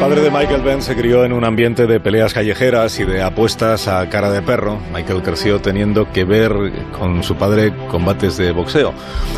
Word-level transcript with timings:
padre 0.00 0.22
de 0.22 0.30
Michael 0.30 0.62
Benn 0.62 0.80
se 0.80 0.96
crió 0.96 1.26
en 1.26 1.32
un 1.34 1.44
ambiente 1.44 1.86
de 1.86 2.00
peleas 2.00 2.32
callejeras 2.32 2.98
y 2.98 3.04
de 3.04 3.22
apuestas 3.22 3.86
a 3.86 4.08
cara 4.08 4.30
de 4.30 4.40
perro. 4.40 4.80
Michael 4.94 5.22
creció 5.22 5.60
teniendo 5.60 6.10
que 6.10 6.24
ver 6.24 6.52
con 6.98 7.22
su 7.22 7.36
padre 7.36 7.74
combates 7.90 8.38
de 8.38 8.50
boxeo. 8.52 8.94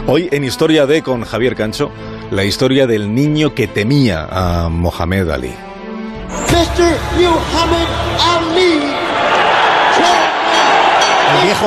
Hoy 0.06 0.28
en 0.30 0.44
Historia 0.44 0.86
de 0.86 1.02
con 1.02 1.24
Javier 1.24 1.56
Cancho, 1.56 1.90
la 2.30 2.44
historia 2.44 2.86
del 2.86 3.12
niño 3.12 3.56
que 3.56 3.66
temía 3.66 4.28
a 4.30 4.68
Mohamed 4.68 5.30
Ali. 5.30 5.52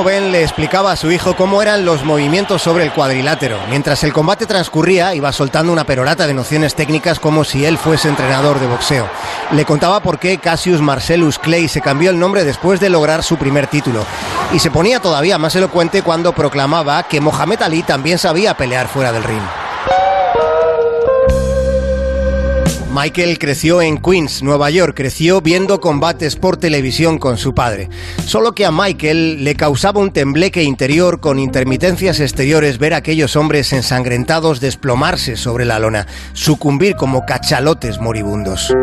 Ben 0.04 0.32
le 0.32 0.41
explicaba 0.41 0.91
a 0.91 0.96
su 0.96 1.12
hijo 1.12 1.36
cómo 1.36 1.62
eran 1.62 1.86
los 1.86 2.04
movimientos 2.04 2.62
sobre 2.62 2.84
el 2.84 2.91
cuadrilátero. 2.91 3.57
Mientras 3.70 4.04
el 4.04 4.14
combate 4.14 4.45
transcurría, 4.45 5.16
iba 5.16 5.32
soltando 5.32 5.71
una 5.71 5.86
perorata 5.86 6.27
de 6.27 6.34
nociones 6.34 6.75
técnicas 6.75 7.20
como 7.20 7.44
si 7.44 7.66
él 7.66 7.77
fuese 7.77 8.09
entrenador 8.09 8.59
de 8.59 8.68
boxeo. 8.68 9.08
Le 9.52 9.66
contaba 9.66 10.02
por 10.02 10.20
qué 10.20 10.38
Cassius 10.38 10.81
Marcellus 10.81 11.39
Clay 11.39 11.67
se 11.67 11.81
cambió 11.81 12.09
el 12.09 12.20
nombre 12.20 12.44
después 12.44 12.80
de 12.80 12.89
lograr 12.89 13.23
su 13.23 13.38
primer 13.38 13.67
título. 13.67 14.05
Y 14.53 14.59
se 14.59 14.72
ponía 14.72 15.00
todavía 15.00 15.38
más 15.38 15.55
elocuente 15.55 16.02
cuando 16.02 16.34
proclamaba 16.34 17.03
que 17.03 17.22
Mohamed 17.22 17.62
Ali 17.62 17.84
también 17.84 18.17
sabía 18.17 18.58
pelear 18.58 18.88
fuera 18.88 19.12
del 19.12 19.23
ring. 19.23 19.64
Michael 22.95 23.40
creció 23.40 23.81
en 23.81 23.98
Queens, 23.98 24.41
Nueva 24.41 24.70
York, 24.70 24.94
creció 24.95 25.41
viendo 25.41 25.81
combates 25.81 26.38
por 26.38 26.55
televisión 26.55 27.20
con 27.20 27.38
su 27.38 27.53
padre. 27.53 27.90
Solo 28.26 28.53
que 28.53 28.66
a 28.66 28.72
Michael 28.72 29.44
le 29.44 29.55
causaba 29.55 29.99
un 29.99 30.13
tembleque 30.13 30.63
interior 30.63 31.20
con 31.20 31.38
intermitencias 31.38 32.22
exteriores 32.22 32.77
ver 32.77 32.94
a 32.94 32.98
aquellos 32.98 33.36
hombres 33.36 33.73
ensangrentados 33.73 34.62
desplomarse 34.62 35.36
sobre 35.36 35.66
la 35.66 35.77
lona, 35.77 36.08
sucumbir 36.31 36.95
como 36.95 37.26
cachalotes 37.26 38.00
moribundos. 38.00 38.73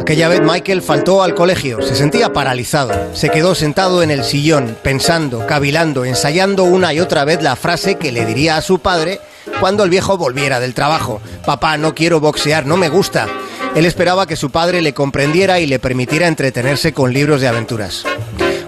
Aquella 0.00 0.28
vez 0.28 0.42
Michael 0.42 0.80
faltó 0.80 1.24
al 1.24 1.34
colegio, 1.34 1.82
se 1.82 1.96
sentía 1.96 2.32
paralizado, 2.32 3.16
se 3.16 3.30
quedó 3.30 3.56
sentado 3.56 4.04
en 4.04 4.12
el 4.12 4.22
sillón, 4.22 4.76
pensando, 4.80 5.44
cavilando, 5.44 6.04
ensayando 6.04 6.62
una 6.62 6.94
y 6.94 7.00
otra 7.00 7.24
vez 7.24 7.42
la 7.42 7.56
frase 7.56 7.96
que 7.96 8.12
le 8.12 8.26
diría 8.26 8.56
a 8.56 8.62
su 8.62 8.78
padre 8.78 9.20
cuando 9.58 9.84
el 9.84 9.90
viejo 9.90 10.16
volviera 10.16 10.60
del 10.60 10.74
trabajo. 10.74 11.20
Papá, 11.44 11.76
no 11.76 11.94
quiero 11.94 12.20
boxear, 12.20 12.66
no 12.66 12.76
me 12.76 12.88
gusta. 12.88 13.26
Él 13.74 13.86
esperaba 13.86 14.26
que 14.26 14.36
su 14.36 14.50
padre 14.50 14.82
le 14.82 14.94
comprendiera 14.94 15.60
y 15.60 15.66
le 15.66 15.78
permitiera 15.78 16.28
entretenerse 16.28 16.92
con 16.92 17.12
libros 17.12 17.40
de 17.40 17.48
aventuras. 17.48 18.04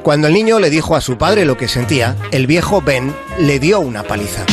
Cuando 0.03 0.27
el 0.27 0.35
niño 0.35 0.59
le 0.59 0.71
dijo 0.71 0.97
a 0.97 1.01
su 1.01 1.17
padre 1.17 1.45
lo 1.45 1.57
que 1.57 1.69
sentía, 1.69 2.17
el 2.31 2.47
viejo 2.47 2.83
Ben 2.83 3.15
le 3.39 3.59
dio 3.59 3.81
una 3.81 4.03
paliza. 4.03 4.45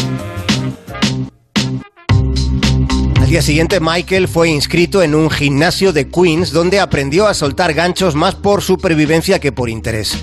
Al 3.19 3.33
día 3.33 3.41
siguiente, 3.44 3.80
Michael 3.80 4.27
fue 4.27 4.50
inscrito 4.50 5.03
en 5.03 5.13
un 5.13 5.30
gimnasio 5.30 5.94
de 5.94 6.09
Queens 6.09 6.52
donde 6.52 6.80
aprendió 6.80 7.27
a 7.27 7.35
soltar 7.35 7.75
ganchos 7.75 8.16
más 8.16 8.33
por 8.33 8.63
supervivencia 8.63 9.38
que 9.38 9.52
por 9.52 9.69
interés. 9.69 10.17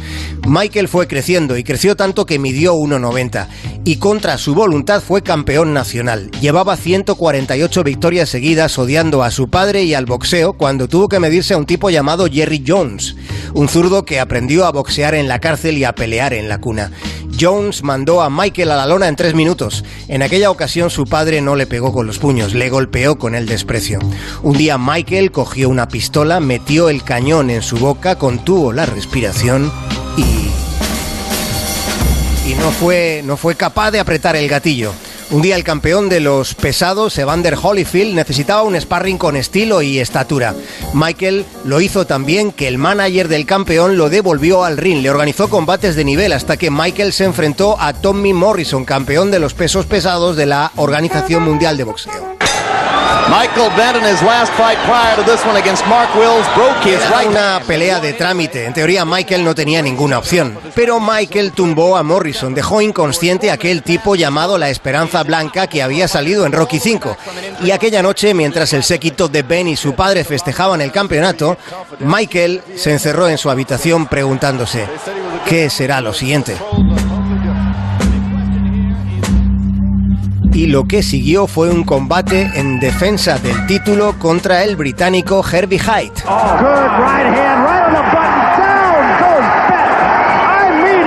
Michael 0.44 0.88
fue 0.88 1.06
creciendo 1.06 1.56
y 1.56 1.62
creció 1.62 1.94
tanto 1.94 2.26
que 2.26 2.40
midió 2.40 2.74
1,90 2.74 3.46
y 3.86 3.98
contra 3.98 4.36
su 4.36 4.56
voluntad 4.56 5.00
fue 5.00 5.22
campeón 5.22 5.72
nacional. 5.72 6.32
Llevaba 6.40 6.76
148 6.76 7.84
victorias 7.84 8.28
seguidas 8.28 8.76
odiando 8.80 9.22
a 9.22 9.30
su 9.30 9.48
padre 9.48 9.84
y 9.84 9.94
al 9.94 10.06
boxeo 10.06 10.54
cuando 10.54 10.88
tuvo 10.88 11.08
que 11.08 11.20
medirse 11.20 11.54
a 11.54 11.56
un 11.56 11.66
tipo 11.66 11.88
llamado 11.88 12.26
Jerry 12.26 12.64
Jones, 12.66 13.14
un 13.54 13.68
zurdo 13.68 14.04
que 14.04 14.18
aprendió 14.18 14.66
a 14.66 14.72
boxear 14.72 15.14
en 15.14 15.28
la 15.28 15.38
cárcel 15.38 15.78
y 15.78 15.84
a 15.84 15.94
pelear 15.94 16.34
en 16.34 16.48
la 16.48 16.60
cuna. 16.60 16.90
Jones 17.38 17.84
mandó 17.84 18.22
a 18.22 18.28
Michael 18.28 18.72
a 18.72 18.76
la 18.76 18.86
lona 18.86 19.06
en 19.06 19.14
tres 19.14 19.34
minutos. 19.34 19.84
En 20.08 20.20
aquella 20.22 20.50
ocasión 20.50 20.90
su 20.90 21.04
padre 21.04 21.40
no 21.40 21.54
le 21.54 21.68
pegó 21.68 21.92
con 21.92 22.08
los 22.08 22.18
puños, 22.18 22.54
le 22.54 22.68
golpeó 22.70 23.18
con 23.18 23.36
el 23.36 23.46
desprecio. 23.46 24.00
Un 24.42 24.58
día 24.58 24.78
Michael 24.78 25.30
cogió 25.30 25.68
una 25.68 25.86
pistola, 25.86 26.40
metió 26.40 26.88
el 26.88 27.04
cañón 27.04 27.50
en 27.50 27.62
su 27.62 27.76
boca, 27.76 28.16
contuvo 28.18 28.72
la 28.72 28.84
respiración 28.84 29.70
y 30.16 30.45
y 32.46 32.54
no 32.54 32.70
fue, 32.70 33.22
no 33.24 33.36
fue 33.36 33.56
capaz 33.56 33.90
de 33.90 34.00
apretar 34.00 34.36
el 34.36 34.48
gatillo. 34.48 34.92
Un 35.30 35.42
día 35.42 35.56
el 35.56 35.64
campeón 35.64 36.08
de 36.08 36.20
los 36.20 36.54
pesados, 36.54 37.18
Evander 37.18 37.56
Holyfield, 37.60 38.14
necesitaba 38.14 38.62
un 38.62 38.80
sparring 38.80 39.18
con 39.18 39.34
estilo 39.34 39.82
y 39.82 39.98
estatura. 39.98 40.54
Michael 40.94 41.44
lo 41.64 41.80
hizo 41.80 42.06
también 42.06 42.52
que 42.52 42.68
el 42.68 42.78
manager 42.78 43.26
del 43.26 43.44
campeón 43.44 43.98
lo 43.98 44.08
devolvió 44.08 44.64
al 44.64 44.76
ring, 44.76 45.02
le 45.02 45.10
organizó 45.10 45.50
combates 45.50 45.96
de 45.96 46.04
nivel 46.04 46.32
hasta 46.32 46.56
que 46.56 46.70
Michael 46.70 47.12
se 47.12 47.24
enfrentó 47.24 47.80
a 47.80 47.92
Tommy 47.92 48.32
Morrison, 48.32 48.84
campeón 48.84 49.32
de 49.32 49.40
los 49.40 49.54
pesos 49.54 49.86
pesados 49.86 50.36
de 50.36 50.46
la 50.46 50.70
Organización 50.76 51.42
Mundial 51.42 51.76
de 51.76 51.84
Boxeo. 51.84 52.45
Michael 53.28 53.70
Benn 53.76 54.04
his 54.04 54.22
last 54.22 54.52
fight 54.52 54.78
prior 54.86 55.16
to 55.16 55.22
this 55.22 55.44
one 55.44 55.56
against 55.56 55.86
Mark 55.86 56.14
Wills 56.14 56.46
broke 56.54 56.82
his 56.84 57.00
right. 57.10 57.28
Una 57.28 57.60
pelea 57.66 58.00
de 58.00 58.12
trámite. 58.12 58.64
En 58.64 58.72
teoría 58.72 59.04
Michael 59.04 59.44
no 59.44 59.54
tenía 59.54 59.82
ninguna 59.82 60.18
opción, 60.18 60.58
pero 60.74 61.00
Michael 61.00 61.52
tumbó 61.52 61.96
a 61.96 62.02
Morrison, 62.02 62.54
dejó 62.54 62.80
inconsciente 62.80 63.50
a 63.50 63.54
aquel 63.54 63.82
tipo 63.82 64.14
llamado 64.14 64.58
la 64.58 64.70
Esperanza 64.70 65.22
Blanca 65.22 65.66
que 65.66 65.82
había 65.82 66.08
salido 66.08 66.46
en 66.46 66.52
Rocky 66.52 66.78
5. 66.78 67.16
Y 67.62 67.72
aquella 67.72 68.02
noche, 68.02 68.34
mientras 68.34 68.72
el 68.72 68.84
séquito 68.84 69.28
de 69.28 69.42
Ben 69.42 69.68
y 69.68 69.76
su 69.76 69.94
padre 69.94 70.24
festejaban 70.24 70.80
el 70.80 70.92
campeonato, 70.92 71.56
Michael 72.00 72.62
se 72.76 72.92
encerró 72.92 73.28
en 73.28 73.38
su 73.38 73.50
habitación 73.50 74.06
preguntándose, 74.06 74.86
¿qué 75.46 75.68
será 75.70 76.00
lo 76.00 76.12
siguiente? 76.12 76.56
Y 80.56 80.66
lo 80.66 80.88
que 80.88 81.02
siguió 81.02 81.46
fue 81.46 81.68
un 81.68 81.84
combate 81.84 82.50
en 82.54 82.80
defensa 82.80 83.38
del 83.38 83.66
título 83.66 84.18
contra 84.18 84.64
el 84.64 84.74
británico 84.74 85.44
Herbie 85.46 85.78
Haidt. 85.86 86.24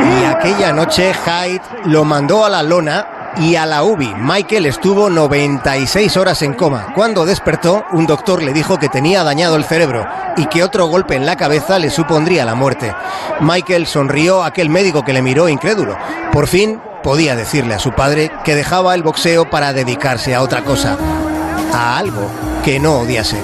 Y 0.05 0.25
aquella 0.25 0.71
noche 0.71 1.11
Haidt 1.25 1.63
lo 1.85 2.05
mandó 2.05 2.45
a 2.45 2.49
la 2.49 2.61
lona 2.61 3.18
y 3.39 3.55
a 3.55 3.65
la 3.65 3.83
UBI. 3.83 4.13
Michael 4.15 4.65
estuvo 4.65 5.09
96 5.09 6.17
horas 6.17 6.41
en 6.41 6.53
coma. 6.53 6.93
Cuando 6.93 7.25
despertó, 7.25 7.85
un 7.91 8.05
doctor 8.05 8.43
le 8.43 8.53
dijo 8.53 8.77
que 8.77 8.89
tenía 8.89 9.23
dañado 9.23 9.55
el 9.55 9.63
cerebro 9.63 10.05
y 10.37 10.45
que 10.47 10.63
otro 10.63 10.87
golpe 10.87 11.15
en 11.15 11.25
la 11.25 11.37
cabeza 11.37 11.79
le 11.79 11.89
supondría 11.89 12.45
la 12.45 12.55
muerte. 12.55 12.93
Michael 13.39 13.87
sonrió 13.87 14.43
a 14.43 14.47
aquel 14.47 14.69
médico 14.69 15.03
que 15.03 15.13
le 15.13 15.21
miró 15.21 15.47
incrédulo. 15.47 15.97
Por 16.31 16.47
fin 16.47 16.81
podía 17.01 17.35
decirle 17.35 17.75
a 17.75 17.79
su 17.79 17.91
padre 17.93 18.31
que 18.43 18.55
dejaba 18.55 18.93
el 18.93 19.03
boxeo 19.03 19.49
para 19.49 19.73
dedicarse 19.73 20.35
a 20.35 20.41
otra 20.41 20.63
cosa, 20.63 20.97
a 21.73 21.97
algo 21.97 22.29
que 22.63 22.79
no 22.79 22.99
odiase. 22.99 23.41